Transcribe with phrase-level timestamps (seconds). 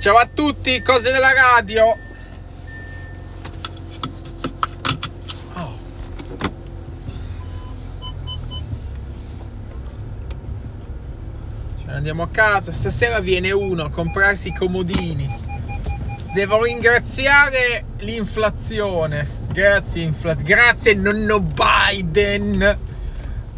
[0.00, 1.84] Ciao a tutti, cose della radio.
[5.52, 5.78] Oh.
[11.78, 12.72] Ce ne andiamo a casa.
[12.72, 15.32] Stasera viene uno a comprarsi i comodini.
[16.34, 19.43] Devo ringraziare l'inflazione.
[19.54, 22.76] Grazie, infla- grazie nonno Biden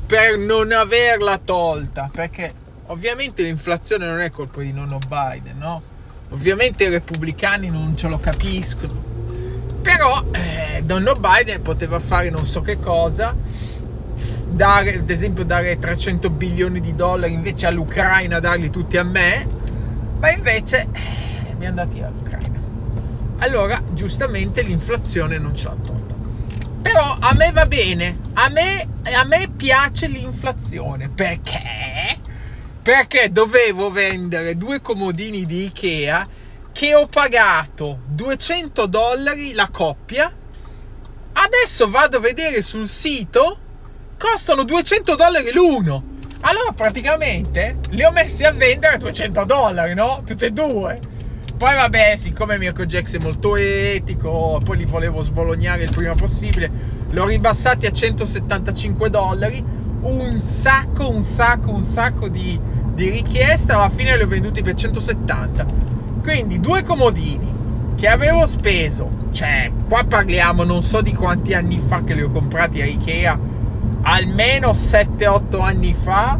[0.06, 2.10] per non averla tolta.
[2.12, 2.52] Perché
[2.88, 5.80] ovviamente l'inflazione non è colpa di nonno Biden, no?
[6.28, 8.92] Ovviamente i repubblicani non ce lo capiscono.
[9.80, 13.34] Però eh, nonno Biden poteva fare non so che cosa.
[14.48, 19.46] Dare, ad esempio, dare 300 bilioni di dollari invece all'Ucraina, darli tutti a me.
[20.18, 22.55] Ma invece eh, mi andati all'Ucraina.
[23.38, 26.14] Allora, giustamente l'inflazione non ce l'ha tolta.
[26.82, 31.08] Però a me va bene, a me, a me piace l'inflazione.
[31.10, 32.18] Perché?
[32.80, 36.26] Perché dovevo vendere due comodini di Ikea
[36.72, 40.32] che ho pagato 200 dollari la coppia.
[41.32, 43.58] Adesso vado a vedere sul sito,
[44.16, 46.14] costano 200 dollari l'uno.
[46.40, 50.22] Allora praticamente li ho messi a vendere a 200 dollari, no?
[50.24, 51.00] Tutte e due.
[51.56, 56.70] Poi vabbè, siccome Mirko Jax è molto etico, poi li volevo sbolognare il prima possibile,
[57.08, 59.64] li ho ribassati a 175 dollari.
[60.02, 62.60] Un sacco, un sacco, un sacco di,
[62.92, 63.72] di richieste.
[63.72, 65.66] Alla fine li ho venduti per 170.
[66.22, 67.54] Quindi due comodini
[67.96, 72.30] che avevo speso, cioè qua parliamo non so di quanti anni fa che li ho
[72.30, 73.38] comprati a Ikea,
[74.02, 76.38] almeno 7-8 anni fa,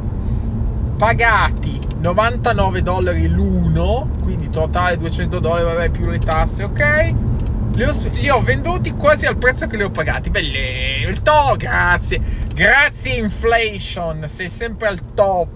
[0.99, 7.15] pagati 99 dollari l'uno, quindi totale 200 dollari, vabbè, più le tasse, ok?
[7.75, 10.31] Li ho, li ho, venduti quasi al prezzo che li ho pagati.
[10.31, 12.21] Belle, il top, grazie.
[12.55, 15.49] Grazie inflation, sei sempre al top.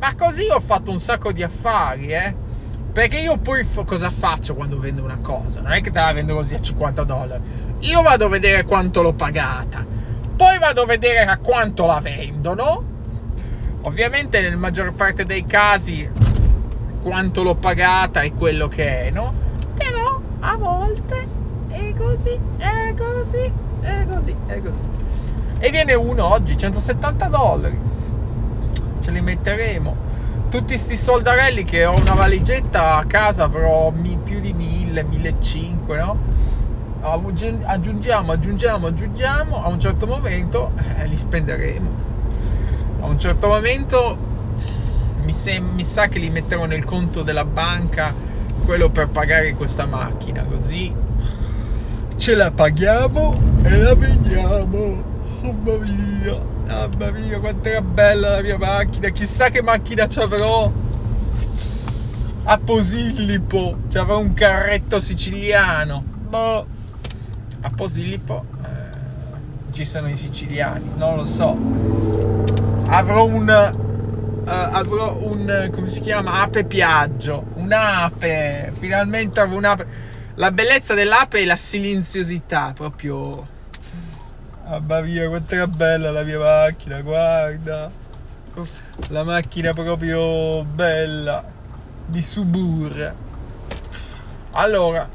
[0.00, 2.34] Ma così ho fatto un sacco di affari, eh?
[2.92, 5.60] Perché io poi f- cosa faccio quando vendo una cosa?
[5.60, 7.42] Non è che te la vendo così a 50 dollari.
[7.80, 9.84] Io vado a vedere quanto l'ho pagata.
[10.36, 12.89] Poi vado a vedere a quanto la vendono
[13.82, 16.06] Ovviamente nella maggior parte dei casi
[17.00, 19.32] quanto l'ho pagata è quello che è, no?
[19.74, 21.26] Però a volte
[21.68, 24.82] è così, è così, è così, è così.
[25.60, 27.78] E viene uno oggi, 170 dollari.
[29.00, 29.96] Ce li metteremo.
[30.50, 33.90] Tutti sti soldarelli che ho una valigetta a casa avrò
[34.22, 36.18] più di 1000, 1500, no?
[37.00, 39.64] Aggiungiamo, aggiungiamo, aggiungiamo.
[39.64, 42.09] A un certo momento eh, li spenderemo
[43.10, 44.16] un certo momento
[45.22, 48.14] mi, sem- mi sa che li metterò nel conto della banca
[48.64, 50.94] quello per pagare questa macchina così.
[52.16, 55.08] Ce la paghiamo e la vendiamo.
[55.42, 59.08] Mamma mia mamma mia quanto era bella la mia macchina.
[59.08, 60.70] Chissà che macchina ci avrò.
[62.44, 66.04] A Posillipo ci avrò un carretto siciliano.
[66.28, 66.66] Boh.
[67.62, 72.39] a Posillipo eh, ci sono i siciliani non lo so
[72.90, 76.42] avrò un uh, avrò un come si chiama?
[76.42, 77.44] Ape piaggio.
[77.54, 78.72] Un'ape.
[78.78, 79.86] Finalmente avrò un'ape.
[80.34, 83.58] La bellezza dell'ape è la silenziosità proprio.
[84.64, 87.90] Mamma mia quanto era bella la mia macchina guarda.
[89.08, 91.44] La macchina proprio bella
[92.06, 93.14] di Subur
[94.52, 95.08] allora.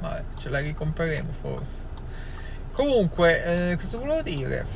[0.00, 1.92] Vabbè ce la ricompreremo forse
[2.74, 4.66] Comunque, eh, cosa volevo dire?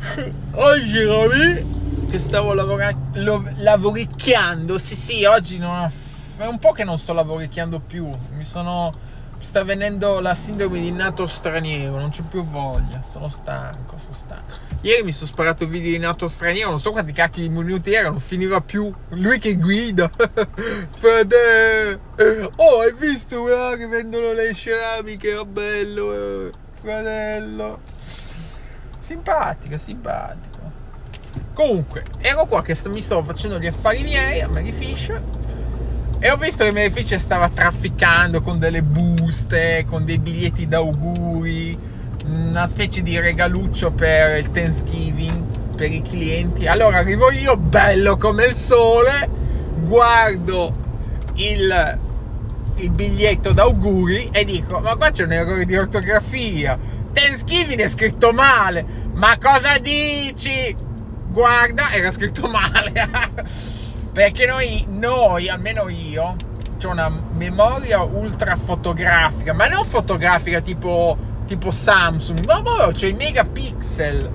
[0.54, 1.64] Oggi lo vi
[2.10, 4.76] che stavo lavorando, lavoricchiando.
[4.76, 5.88] Sì, sì, oggi non,
[6.36, 8.10] è un po' che non sto lavoricchiando più.
[8.34, 8.90] Mi sono
[9.40, 14.54] sta venendo la sindrome di nato straniero, non c'ho più voglia, sono stanco, sono stanco.
[14.82, 17.92] Ieri mi sono sparato il video di nato straniero, non so quanti cacchi di minuti
[17.92, 18.90] erano, finiva più.
[19.10, 20.10] Lui che guida.
[20.98, 22.00] Frate!
[22.56, 25.34] Oh, hai visto là che vendono le ceramiche?
[25.34, 26.50] Oh, bello, eh.
[26.80, 27.80] fratello.
[28.98, 30.58] Simpatico, simpatico.
[31.54, 35.12] Comunque, ero qua che mi stavo facendo gli affari miei a Mary Fish
[36.22, 41.78] e ho visto che Maleficia stava trafficando con delle buste, con dei biglietti d'auguri,
[42.26, 45.42] una specie di regaluccio per il Thanksgiving
[45.74, 46.66] per i clienti.
[46.66, 49.30] Allora arrivo io, bello come il sole,
[49.82, 50.74] guardo
[51.36, 51.98] il,
[52.74, 56.78] il biglietto d'auguri e dico: Ma qua c'è un errore di ortografia.
[57.14, 58.84] Thanksgiving è scritto male.
[59.14, 60.76] Ma cosa dici?
[61.28, 63.78] Guarda, era scritto male.
[64.12, 66.34] Perché noi, noi, almeno io,
[66.78, 71.16] c'è una memoria ultra fotografica, ma non fotografica tipo,
[71.46, 74.30] tipo Samsung, no, no, c'è i megapixel.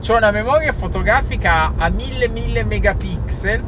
[0.00, 3.64] C'è una memoria fotografica a 1000 1000 megapixel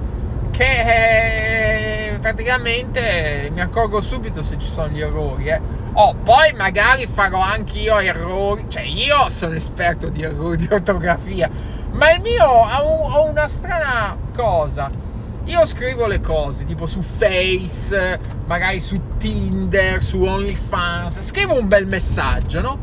[0.51, 5.49] che praticamente mi accorgo subito se ci sono gli errori.
[5.49, 5.61] Eh.
[5.95, 11.51] Oh, poi magari farò anche io errori, cioè io sono esperto di errori di ortografia,
[11.91, 15.02] ma il mio ha, un, ha una strana cosa.
[15.47, 21.87] Io scrivo le cose tipo su Face, magari su Tinder, su OnlyFans, scrivo un bel
[21.87, 22.79] messaggio, no?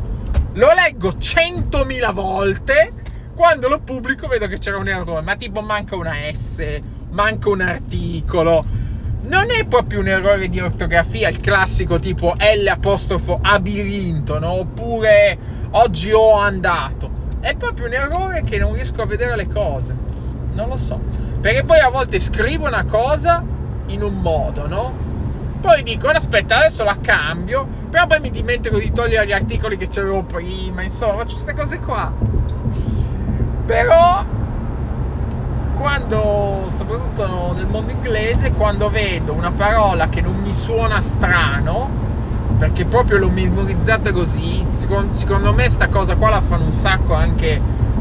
[0.54, 2.92] Lo leggo 100.000 volte,
[3.34, 6.80] quando lo pubblico vedo che c'era un errore, ma tipo manca una S,
[7.10, 8.64] manca un articolo.
[9.22, 14.52] Non è proprio un errore di ortografia, il classico tipo L apostrofo abirinto, no?
[14.52, 15.38] Oppure
[15.70, 17.10] oggi ho andato.
[17.40, 19.96] È proprio un errore che non riesco a vedere le cose.
[20.52, 21.28] Non lo so.
[21.40, 23.42] Perché poi a volte scrivo una cosa
[23.86, 24.92] in un modo, no?
[25.60, 29.88] Poi dico, aspetta, adesso la cambio, però poi mi dimentico di togliere gli articoli che
[29.88, 32.12] c'avevo prima, insomma, faccio queste cose qua.
[33.64, 34.24] Però
[35.74, 41.88] quando, soprattutto nel mondo inglese, quando vedo una parola che non mi suona strano,
[42.58, 47.14] perché proprio l'ho memorizzata così, secondo, secondo me sta cosa qua la fanno un sacco
[47.14, 47.60] anche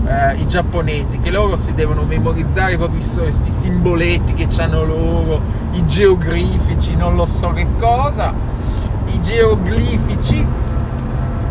[0.10, 5.40] eh, i giapponesi, che loro si devono memorizzare proprio questi simboletti che hanno loro,
[5.74, 8.34] i geoglifici, non lo so che cosa,
[9.06, 10.46] i geoglifici,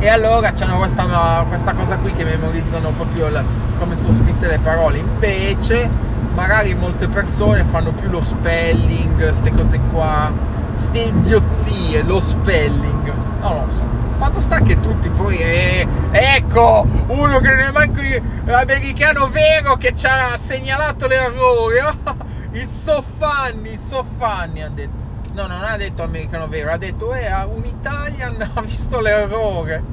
[0.00, 3.44] e allora hanno questa, questa cosa qui che memorizzano proprio la,
[3.78, 4.98] come sono scritte le parole.
[4.98, 5.88] Invece
[6.34, 10.32] magari molte persone fanno più lo spelling, queste cose qua,
[10.72, 13.97] queste idiozie, lo spelling, non lo so.
[14.18, 18.00] Fatto sta che tutti poi, eh, ecco, uno che non è manco
[18.46, 22.16] l'americano vero che ci ha segnalato l'errore, oh,
[22.52, 25.06] il Soffanni, il Soffanni ha detto.
[25.34, 29.84] No, non ha detto americano vero, ha detto, eh, un Italian ha visto l'errore.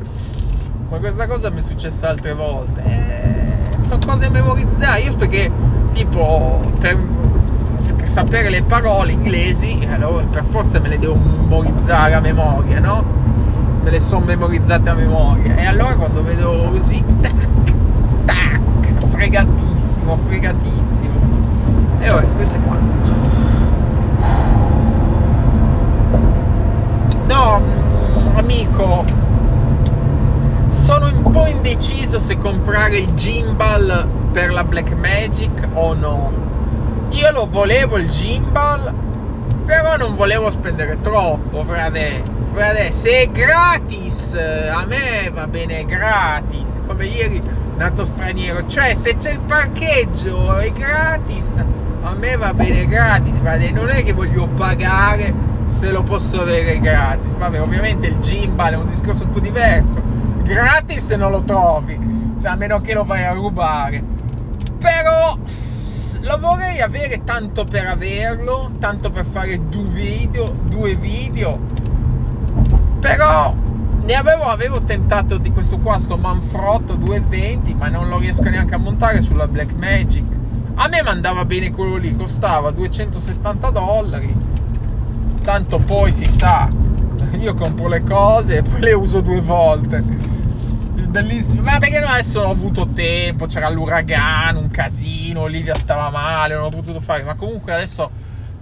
[0.89, 2.81] Ma questa cosa mi è successa altre volte.
[2.83, 5.01] Eh, sono cose memorizzate.
[5.01, 5.51] Io perché
[5.94, 6.98] tipo per
[8.06, 13.25] sapere le parole inglesi, allora per forza me le devo memorizzare a memoria, no?
[13.85, 15.57] Me le sono memorizzate a memoria.
[15.57, 17.47] E allora quando vedo così, tac,
[18.25, 21.13] tac, fregatissimo, fregatissimo.
[21.99, 22.95] E vabbè, questo è quanto.
[27.27, 27.61] No,
[28.33, 29.05] amico,
[30.69, 36.31] sono un po' indeciso se comprare il gimbal per la Black Magic o no.
[37.11, 38.91] Io lo volevo il gimbal,
[39.65, 42.23] però non volevo spendere troppo, frate.
[42.53, 42.91] frate.
[42.91, 46.73] Se è gratis, a me va bene gratis.
[46.88, 47.41] Come ieri,
[47.75, 48.65] nato straniero.
[48.65, 51.63] Cioè, se c'è il parcheggio è gratis,
[52.03, 53.71] a me va bene gratis, frate.
[53.71, 55.33] Non è che voglio pagare
[55.65, 57.33] se lo posso avere gratis.
[57.35, 60.01] Vabbè, ovviamente il gimbal è un discorso un po' diverso.
[60.44, 62.00] Gratis non lo trovi,
[62.44, 64.15] a meno che lo vai a rubare
[64.85, 65.35] però
[66.25, 71.60] lo vorrei avere tanto per averlo, tanto per fare due video, due video.
[73.00, 73.54] Però
[74.01, 78.74] ne avevo, avevo tentato di questo qua, sto Manfrotto 220, ma non lo riesco neanche
[78.74, 80.25] a montare sulla Black Magic.
[80.75, 84.36] A me mandava bene quello lì, costava 270 dollari.
[85.44, 86.68] Tanto poi si sa,
[87.38, 90.35] io compro le cose e poi le uso due volte
[91.22, 91.62] bellissimo.
[91.62, 96.63] Ma perché no, adesso ho avuto tempo, c'era l'uragano, un casino, Olivia stava male, non
[96.65, 97.24] ho potuto fare.
[97.24, 98.12] Ma comunque adesso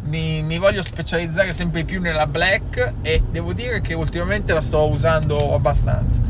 [0.04, 4.88] mi, mi, voglio specializzare sempre più nella black e devo dire che ultimamente la sto
[4.88, 6.22] usando abbastanza.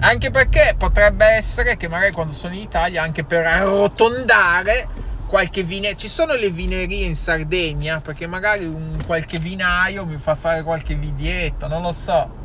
[0.00, 4.86] Anche perché potrebbe essere che magari quando sono in Italia, anche per arrotondare
[5.26, 10.34] qualche vine, ci sono le vinerie in Sardegna, perché magari un qualche vinaio mi fa
[10.34, 12.42] fare qualche vidietto, non lo so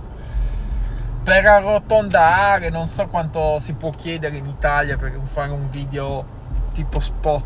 [1.30, 6.26] per arrotondare, non so quanto si può chiedere in Italia per fare un video
[6.74, 7.46] tipo spot.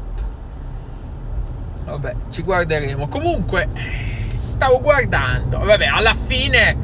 [1.83, 3.09] Vabbè, ci guarderemo.
[3.09, 3.67] Comunque,
[4.35, 5.59] stavo guardando.
[5.59, 6.77] Vabbè, alla fine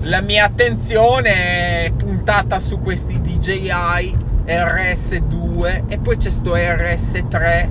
[0.00, 4.16] la mia attenzione è puntata su questi DJI
[4.46, 7.68] RS2 e poi c'è sto RS3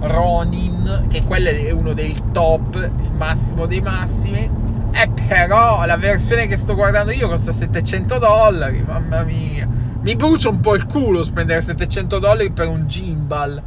[0.00, 4.61] Ronin, che quello è uno dei top, il massimo dei massimi
[4.92, 9.66] eh, però la versione che sto guardando io costa 700 dollari, mamma mia.
[10.02, 13.62] Mi brucia un po' il culo spendere 700 dollari per un gimbal.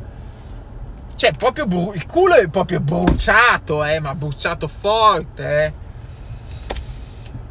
[1.15, 5.73] Cioè, proprio bru- il culo è proprio bruciato, eh, ma bruciato forte, eh.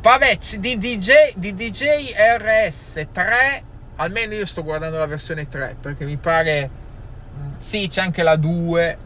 [0.03, 3.63] Vabbè, di DJ, di DJ RS3,
[3.97, 6.83] almeno io sto guardando la versione 3, perché mi pare...
[7.57, 8.99] Sì, c'è anche la 2,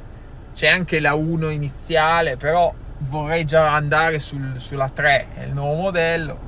[0.53, 5.83] c'è anche la 1 iniziale, però vorrei già andare sul, sulla 3, è il nuovo
[5.83, 6.47] modello.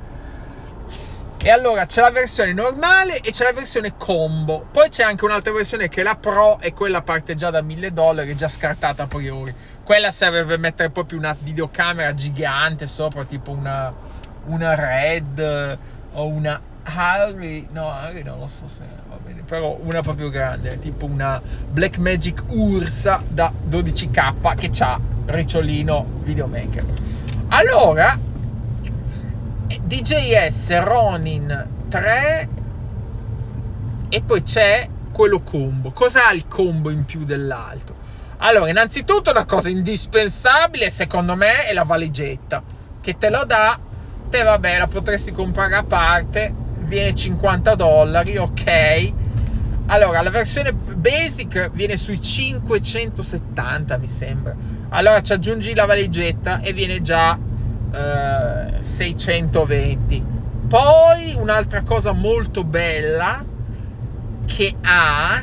[1.43, 4.67] E allora c'è la versione normale e c'è la versione combo.
[4.71, 7.93] Poi c'è anche un'altra versione che è la Pro e quella parte già da 1000
[7.93, 9.53] dollari, già scartata a priori.
[9.83, 13.91] Quella serve per mettere proprio una videocamera gigante sopra, tipo una,
[14.45, 15.77] una Red
[16.11, 17.67] o una Harry.
[17.71, 22.43] No, Harry non lo so se va bene, però una proprio grande, tipo una Blackmagic
[22.49, 26.85] Ursa da 12k che ha ricciolino videomaker.
[27.49, 28.17] Allora,
[29.67, 32.49] DJS Ronin 3
[34.09, 35.91] e poi c'è quello combo.
[35.91, 37.95] Cos'ha il combo in più dell'altro?
[38.37, 42.63] Allora, innanzitutto una cosa indispensabile secondo me è la valigetta
[42.99, 43.79] che te lo dà,
[44.29, 49.13] te vabbè la potresti comprare a parte, viene 50 dollari, ok.
[49.87, 54.55] Allora, la versione basic viene sui 570 mi sembra.
[54.93, 57.37] Allora ci aggiungi la valigetta e viene già
[58.79, 60.15] 620.
[60.15, 60.23] Eh,
[60.67, 63.45] Poi un'altra cosa molto bella
[64.45, 65.41] che ha,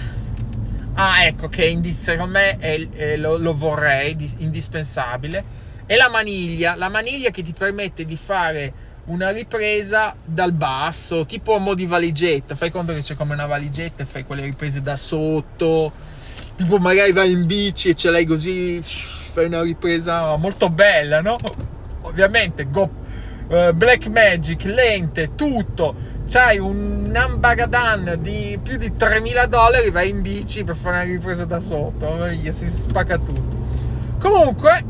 [0.95, 5.43] ah ecco che indis- secondo me è, è, lo, lo, vorrei, indispensabile,
[5.87, 11.55] è la maniglia, la maniglia che ti permette di fare una ripresa dal basso, tipo
[11.55, 14.83] a mo' di valigetta, fai conto che c'è come una valigetta e fai quelle riprese
[14.83, 15.91] da sotto,
[16.55, 18.83] tipo magari vai in bici e ce l'hai così,
[19.39, 21.37] fai una ripresa molto bella, no?
[22.03, 22.91] ovviamente Go,
[23.49, 26.17] uh, Black Magic, lente, tutto.
[26.27, 31.45] C'hai un Ambagadan di più di 3.000 dollari, vai in bici per fare una ripresa
[31.45, 32.19] da sotto,
[32.51, 33.67] si spacca tutto.
[34.19, 34.85] Comunque,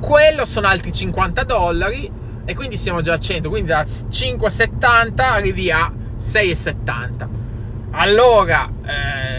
[0.00, 2.10] quello sono altri 50 dollari
[2.44, 7.28] e quindi siamo già a 100, quindi da 5,70 arrivi a 6,70.
[7.90, 9.35] Allora, eh,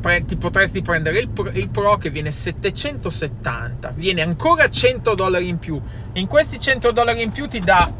[0.00, 5.48] pre- ti potresti prendere il pro, il pro, che viene 770, viene ancora 100 dollari
[5.48, 5.80] in più.
[6.14, 7.90] In questi 100 dollari in più ti dà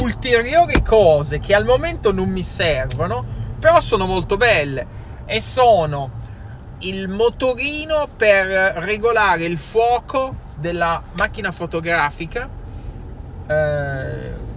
[0.00, 3.24] ulteriori cose che al momento non mi servono,
[3.58, 6.20] però sono molto belle e sono
[6.78, 12.48] il motorino per regolare il fuoco della macchina fotografica
[13.46, 14.50] eh,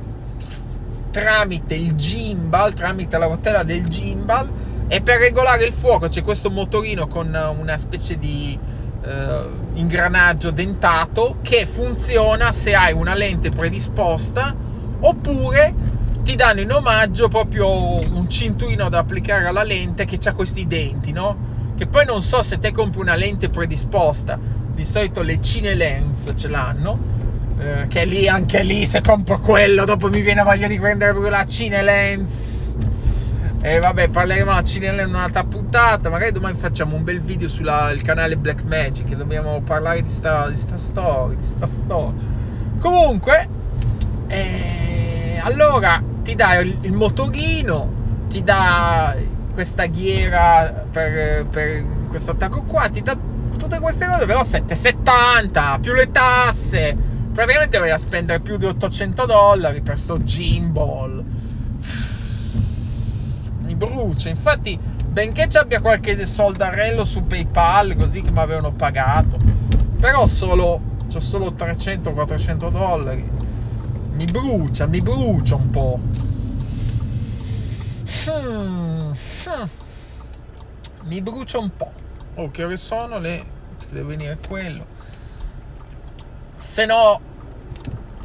[1.11, 6.51] tramite il gimbal, tramite la rotella del gimbal e per regolare il fuoco c'è questo
[6.51, 7.27] motorino con
[7.57, 8.57] una specie di
[9.03, 9.39] eh,
[9.73, 14.55] ingranaggio dentato che funziona se hai una lente predisposta
[14.99, 15.73] oppure
[16.23, 21.11] ti danno in omaggio proprio un cinturino da applicare alla lente che ha questi denti,
[21.11, 21.53] no?
[21.77, 24.39] Che poi non so se te compri una lente predisposta,
[24.73, 26.97] di solito le Cine Lens ce l'hanno,
[27.59, 31.31] eh, che lì anche lì se compro quello dopo mi viene voglia di prendere proprio
[31.31, 32.75] la Cine Lens
[33.67, 36.11] e vabbè, parleremo alla cinella in un'altra puntata.
[36.11, 39.07] Magari domani facciamo un bel video sul canale Black Magic.
[39.15, 41.35] Dobbiamo parlare di sta, di sta storia.
[41.35, 42.13] Di sta storia.
[42.77, 43.49] Comunque,
[44.27, 47.91] eh, allora ti dà il, il, motorino,
[48.29, 49.15] ti dà
[49.51, 53.17] questa ghiera per, per questo attacco qua, ti dà
[53.57, 56.95] tutte queste cose, però 7,70 più le tasse.
[57.33, 61.24] Praticamente vai a spendere più di 800 dollari per sto gimbal
[63.75, 64.29] brucia.
[64.29, 69.37] Infatti, benché ci abbia qualche soldarello su PayPal, così che mi avevano pagato,
[69.99, 70.81] però solo,
[71.13, 73.29] ho solo 300-400 dollari.
[74.13, 75.99] Mi brucia, mi brucia un po'.
[78.27, 79.65] Hmm, hmm.
[81.05, 81.91] Mi brucia un po'.
[82.35, 83.53] Oh, che ore sono le...
[83.89, 84.85] Deve venire quello.
[86.55, 87.19] Se no,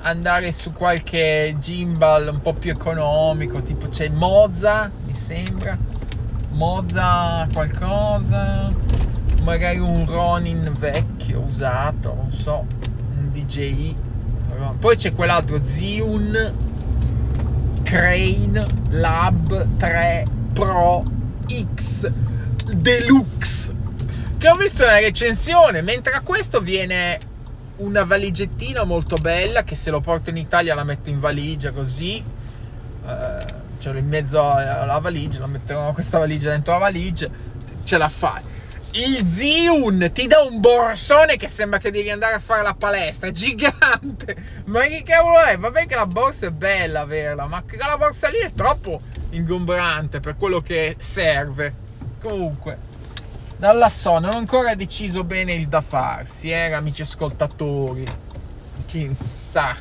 [0.03, 5.77] andare su qualche gimbal un po' più economico, tipo c'è Moza, mi sembra,
[6.53, 8.71] Moza qualcosa,
[9.43, 12.65] magari un Ronin vecchio, usato, non so,
[13.17, 14.09] un DJI.
[14.79, 16.55] Poi c'è quell'altro Zion
[17.83, 21.03] Crane Lab 3 Pro
[21.75, 22.11] X
[22.75, 23.75] Deluxe
[24.37, 27.19] che ho visto nella recensione, mentre a questo viene
[27.77, 32.23] una valigettina molto bella che se lo porto in Italia la metto in valigia così.
[33.07, 37.29] Eh, cioè in mezzo alla valigia, la metterò questa valigia dentro la valigia,
[37.83, 38.43] ce la fai.
[38.93, 43.29] Il Ziun ti dà un borsone che sembra che devi andare a fare la palestra,
[43.29, 44.37] è gigante.
[44.67, 45.57] Ma che cavolo è?
[45.57, 50.21] Vabbè che la borsa è bella averla, ma che la borsa lì è troppo ingombrante
[50.21, 51.73] per quello che serve.
[52.21, 52.77] Comunque,
[53.57, 58.05] dalla so, non ho ancora deciso bene il da farsi, eh, amici ascoltatori.
[58.87, 59.77] Chissà,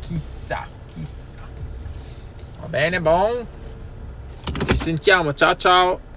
[0.00, 0.66] chissà,
[2.70, 3.46] bene, buon.
[4.66, 6.09] Ci sentiamo, ciao ciao.